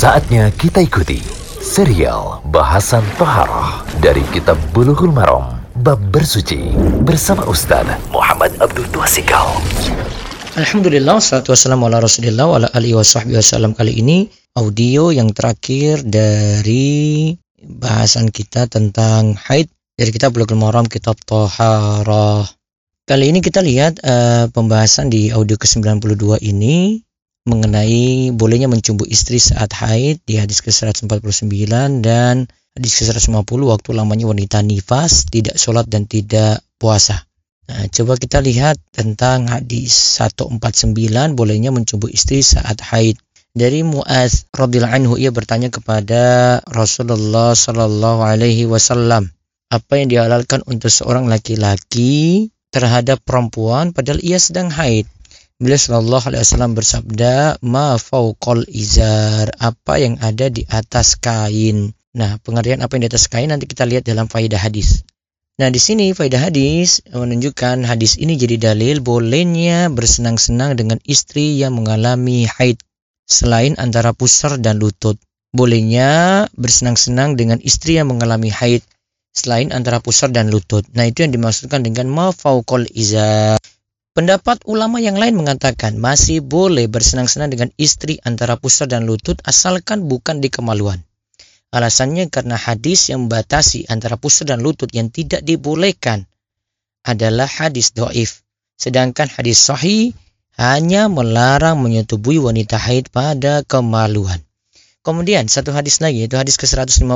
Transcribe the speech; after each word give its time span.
Saatnya 0.00 0.48
kita 0.56 0.80
ikuti 0.80 1.20
serial 1.60 2.40
bahasan 2.48 3.04
Toharoh 3.20 3.84
dari 4.00 4.24
Kitab 4.32 4.56
Bulughul 4.72 5.12
Maram 5.12 5.60
Bab 5.84 6.00
Bersuci 6.08 6.72
bersama 7.04 7.44
Ustaz 7.44 7.84
Muhammad 8.08 8.48
Abdul 8.64 8.88
Tuasikal. 8.96 9.60
Alhamdulillah, 10.56 11.20
salatu 11.20 11.52
wassalamu 11.52 11.92
ala 11.92 12.00
rasulillah 12.00 12.48
wa 12.48 12.56
ala 12.56 12.72
alihi 12.72 12.96
wa 12.96 13.04
sahbihi 13.04 13.44
wasallam 13.44 13.76
kali 13.76 14.00
ini 14.00 14.24
audio 14.56 15.12
yang 15.12 15.36
terakhir 15.36 16.00
dari 16.00 17.36
bahasan 17.60 18.32
kita 18.32 18.72
tentang 18.72 19.36
haid 19.36 19.68
dari 20.00 20.16
kitab 20.16 20.32
Bulughul 20.32 20.64
Maram 20.64 20.88
kitab 20.88 21.20
Toharoh. 21.28 22.48
Kali 23.04 23.36
ini 23.36 23.44
kita 23.44 23.60
lihat 23.60 24.00
uh, 24.00 24.48
pembahasan 24.48 25.12
di 25.12 25.28
audio 25.28 25.60
ke-92 25.60 26.40
ini 26.40 27.04
mengenai 27.48 28.34
bolehnya 28.36 28.68
mencumbu 28.68 29.08
istri 29.08 29.40
saat 29.40 29.72
haid 29.72 30.20
di 30.28 30.36
hadis 30.36 30.60
ke-149 30.60 31.48
dan 32.04 32.44
hadis 32.76 32.92
ke-150 33.00 33.60
waktu 33.64 33.90
lamanya 33.96 34.28
wanita 34.28 34.60
nifas, 34.60 35.28
tidak 35.28 35.56
sholat 35.56 35.88
dan 35.88 36.04
tidak 36.04 36.60
puasa. 36.76 37.24
Nah, 37.70 37.86
coba 37.86 38.18
kita 38.18 38.42
lihat 38.42 38.82
tentang 38.90 39.46
hadis 39.46 39.94
149 40.18 40.58
bolehnya 41.38 41.70
mencumbu 41.70 42.10
istri 42.10 42.42
saat 42.42 42.82
haid. 42.82 43.14
Dari 43.50 43.82
Muaz 43.82 44.46
radhiyallahu 44.54 44.94
anhu 44.94 45.14
ia 45.18 45.34
bertanya 45.34 45.74
kepada 45.74 46.58
Rasulullah 46.70 47.54
sallallahu 47.54 48.22
alaihi 48.22 48.66
wasallam, 48.66 49.30
apa 49.70 49.92
yang 49.98 50.10
dihalalkan 50.10 50.62
untuk 50.70 50.90
seorang 50.90 51.26
laki-laki 51.30 52.50
terhadap 52.70 53.22
perempuan 53.26 53.90
padahal 53.90 54.22
ia 54.22 54.38
sedang 54.38 54.70
haid? 54.70 55.06
Beliau 55.60 55.76
Shallallahu 55.76 56.24
Alaihi 56.32 56.40
Wasallam 56.40 56.72
bersabda, 56.72 57.60
ma 57.60 58.00
fauqol 58.00 58.64
izar, 58.72 59.52
apa 59.60 60.00
yang 60.00 60.16
ada 60.24 60.48
di 60.48 60.64
atas 60.64 61.20
kain. 61.20 61.92
Nah, 62.16 62.40
pengertian 62.40 62.80
apa 62.80 62.96
yang 62.96 63.04
di 63.04 63.10
atas 63.12 63.28
kain 63.28 63.52
nanti 63.52 63.68
kita 63.68 63.84
lihat 63.84 64.08
dalam 64.08 64.24
faidah 64.24 64.56
hadis. 64.56 65.04
Nah, 65.60 65.68
di 65.68 65.76
sini 65.76 66.16
faidah 66.16 66.48
hadis 66.48 67.04
menunjukkan 67.12 67.84
hadis 67.84 68.16
ini 68.16 68.40
jadi 68.40 68.72
dalil 68.72 69.04
bolehnya 69.04 69.92
bersenang-senang 69.92 70.80
dengan 70.80 70.96
istri 71.04 71.60
yang 71.60 71.76
mengalami 71.76 72.48
haid 72.48 72.80
selain 73.28 73.76
antara 73.76 74.16
pusar 74.16 74.56
dan 74.56 74.80
lutut. 74.80 75.20
Bolehnya 75.52 76.48
bersenang-senang 76.56 77.36
dengan 77.36 77.60
istri 77.60 78.00
yang 78.00 78.08
mengalami 78.08 78.48
haid 78.48 78.80
selain 79.36 79.76
antara 79.76 80.00
pusar 80.00 80.32
dan 80.32 80.48
lutut. 80.48 80.88
Nah, 80.96 81.04
itu 81.04 81.20
yang 81.20 81.36
dimaksudkan 81.36 81.84
dengan 81.84 82.08
ma 82.08 82.32
fauqol 82.32 82.88
izar. 82.96 83.59
Pendapat 84.20 84.60
ulama 84.68 85.00
yang 85.00 85.16
lain 85.16 85.32
mengatakan 85.32 85.96
masih 85.96 86.44
boleh 86.44 86.92
bersenang-senang 86.92 87.56
dengan 87.56 87.72
istri 87.80 88.20
antara 88.20 88.60
pusar 88.60 88.84
dan 88.84 89.08
lutut 89.08 89.40
asalkan 89.48 90.12
bukan 90.12 90.44
di 90.44 90.52
kemaluan. 90.52 91.00
Alasannya 91.72 92.28
karena 92.28 92.52
hadis 92.52 93.08
yang 93.08 93.24
membatasi 93.24 93.88
antara 93.88 94.20
pusar 94.20 94.52
dan 94.52 94.60
lutut 94.60 94.92
yang 94.92 95.08
tidak 95.08 95.40
dibolehkan 95.40 96.28
adalah 97.00 97.48
hadis 97.48 97.96
doif. 97.96 98.44
Sedangkan 98.76 99.24
hadis 99.32 99.56
sahih 99.56 100.12
hanya 100.60 101.08
melarang 101.08 101.80
menyetubuhi 101.80 102.44
wanita 102.44 102.76
haid 102.76 103.08
pada 103.08 103.64
kemaluan. 103.64 104.44
Kemudian 105.00 105.48
satu 105.48 105.72
hadis 105.72 106.04
lagi 106.04 106.28
itu 106.28 106.36
hadis 106.36 106.60
ke-150 106.60 107.08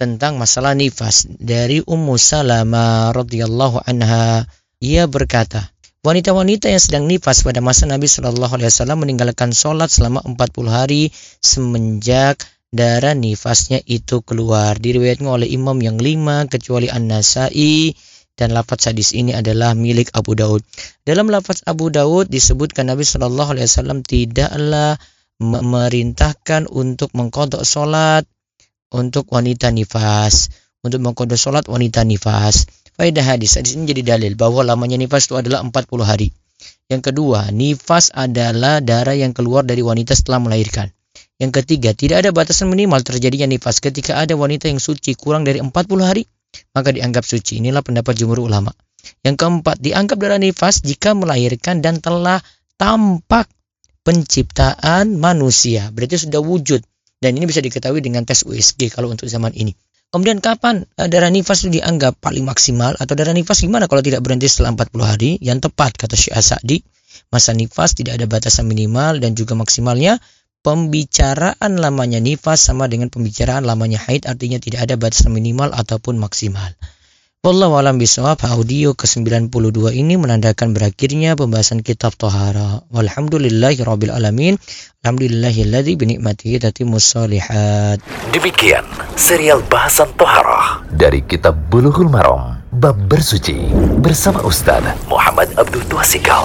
tentang 0.00 0.40
masalah 0.40 0.72
nifas 0.72 1.28
dari 1.28 1.84
Ummu 1.84 2.16
Salamah 2.16 3.12
radhiyallahu 3.12 3.84
anha. 3.84 4.48
Ia 4.80 5.04
berkata, 5.04 5.68
Wanita-wanita 6.00 6.72
yang 6.72 6.80
sedang 6.80 7.04
nifas 7.04 7.44
pada 7.44 7.60
masa 7.60 7.84
Nabi 7.84 8.08
Shallallahu 8.08 8.56
Alaihi 8.56 8.72
Wasallam 8.72 9.04
meninggalkan 9.04 9.52
sholat 9.52 9.92
selama 9.92 10.24
40 10.24 10.64
hari 10.72 11.12
semenjak 11.44 12.40
darah 12.72 13.12
nifasnya 13.12 13.84
itu 13.84 14.24
keluar. 14.24 14.80
Diriwayatkan 14.80 15.28
oleh 15.28 15.52
imam 15.52 15.76
yang 15.84 16.00
lima 16.00 16.48
kecuali 16.48 16.88
An-Nasai 16.88 17.92
dan 18.32 18.56
lafaz 18.56 18.88
hadis 18.88 19.12
ini 19.12 19.36
adalah 19.36 19.76
milik 19.76 20.08
Abu 20.16 20.32
Daud. 20.32 20.64
Dalam 21.04 21.28
lafaz 21.28 21.60
Abu 21.68 21.92
Daud 21.92 22.32
disebutkan 22.32 22.88
Nabi 22.88 23.04
Shallallahu 23.04 23.60
Alaihi 23.60 23.68
Wasallam 23.68 24.00
tidaklah 24.00 24.96
memerintahkan 25.36 26.64
untuk 26.72 27.12
mengkodok 27.12 27.60
sholat 27.68 28.24
untuk 28.88 29.28
wanita 29.28 29.68
nifas, 29.68 30.48
untuk 30.80 31.04
mengkodok 31.04 31.36
sholat 31.36 31.68
wanita 31.68 32.08
nifas. 32.08 32.79
Faedah 33.00 33.24
hadis. 33.24 33.56
Hadis 33.56 33.80
ini 33.80 33.88
jadi 33.88 34.12
dalil 34.12 34.36
bahwa 34.36 34.60
lamanya 34.60 35.00
nifas 35.00 35.24
itu 35.24 35.40
adalah 35.40 35.64
40 35.64 36.04
hari. 36.04 36.36
Yang 36.92 37.08
kedua, 37.08 37.48
nifas 37.48 38.12
adalah 38.12 38.84
darah 38.84 39.16
yang 39.16 39.32
keluar 39.32 39.64
dari 39.64 39.80
wanita 39.80 40.12
setelah 40.12 40.36
melahirkan. 40.44 40.92
Yang 41.40 41.64
ketiga, 41.64 41.96
tidak 41.96 42.20
ada 42.20 42.30
batasan 42.36 42.68
minimal 42.68 43.00
terjadinya 43.00 43.48
nifas 43.48 43.80
ketika 43.80 44.20
ada 44.20 44.36
wanita 44.36 44.68
yang 44.68 44.76
suci 44.76 45.16
kurang 45.16 45.48
dari 45.48 45.64
40 45.64 45.72
hari, 46.04 46.28
maka 46.76 46.92
dianggap 46.92 47.24
suci. 47.24 47.64
Inilah 47.64 47.80
pendapat 47.80 48.20
jumhur 48.20 48.44
ulama. 48.44 48.68
Yang 49.24 49.48
keempat, 49.48 49.80
dianggap 49.80 50.20
darah 50.20 50.36
nifas 50.36 50.84
jika 50.84 51.16
melahirkan 51.16 51.80
dan 51.80 52.04
telah 52.04 52.44
tampak 52.76 53.48
penciptaan 54.04 55.16
manusia. 55.16 55.88
Berarti 55.88 56.28
sudah 56.28 56.44
wujud. 56.44 56.84
Dan 57.16 57.32
ini 57.40 57.48
bisa 57.48 57.64
diketahui 57.64 58.04
dengan 58.04 58.28
tes 58.28 58.44
USG 58.44 58.92
kalau 58.92 59.08
untuk 59.08 59.24
zaman 59.24 59.56
ini. 59.56 59.72
Kemudian 60.10 60.42
kapan 60.42 60.82
uh, 60.98 61.06
darah 61.06 61.30
nifas 61.30 61.62
itu 61.62 61.78
dianggap 61.78 62.18
paling 62.18 62.42
maksimal 62.42 62.98
atau 62.98 63.14
darah 63.14 63.30
nifas 63.30 63.62
gimana 63.62 63.86
kalau 63.86 64.02
tidak 64.02 64.26
berhenti 64.26 64.50
setelah 64.50 64.74
40 64.74 65.06
hari? 65.06 65.30
Yang 65.38 65.70
tepat 65.70 65.94
kata 65.94 66.18
Syekh 66.18 66.34
Sa'di, 66.42 66.82
masa 67.30 67.54
nifas 67.54 67.94
tidak 67.94 68.18
ada 68.18 68.26
batasan 68.26 68.66
minimal 68.66 69.22
dan 69.22 69.38
juga 69.38 69.54
maksimalnya. 69.54 70.18
Pembicaraan 70.60 71.80
lamanya 71.80 72.20
nifas 72.20 72.60
sama 72.60 72.84
dengan 72.84 73.08
pembicaraan 73.08 73.64
lamanya 73.64 73.96
haid 73.96 74.28
artinya 74.28 74.60
tidak 74.60 74.84
ada 74.84 75.00
batasan 75.00 75.32
minimal 75.32 75.72
ataupun 75.72 76.20
maksimal. 76.20 76.74
Wallahu 77.40 77.80
alam 77.80 77.96
bisawab 77.96 78.44
audio 78.44 78.92
ke-92 78.92 79.96
ini 79.96 80.20
menandakan 80.20 80.76
berakhirnya 80.76 81.40
pembahasan 81.40 81.80
kitab 81.80 82.12
Tohara. 82.12 82.84
Walhamdulillahi 82.92 83.80
rabbil 83.80 84.12
alamin. 84.12 84.60
Alhamdulillahilladzi 85.00 85.96
binikmatihi 85.96 86.60
tatimmus 86.60 87.16
shalihat. 87.16 87.96
Demikian 88.36 88.84
serial 89.16 89.64
bahasan 89.72 90.12
Tohara 90.20 90.84
dari 90.92 91.24
kitab 91.24 91.56
Bulughul 91.72 92.12
Maram 92.12 92.60
Bab 92.76 93.08
Bersuci 93.08 93.72
bersama 94.04 94.44
Ustaz 94.44 94.84
Muhammad 95.08 95.48
Abdul 95.56 95.80
Tuasikal. 95.88 96.44